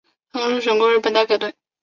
[0.33, 1.53] 曾入选过的日本代表队。